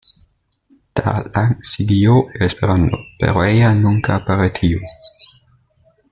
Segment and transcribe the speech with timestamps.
[0.95, 4.79] Da Lang siguió esperando, pero ella nunca apareció.